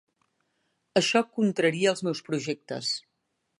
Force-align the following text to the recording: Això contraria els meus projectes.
Això 1.01 1.21
contraria 1.37 1.93
els 1.93 2.03
meus 2.09 2.25
projectes. 2.31 2.93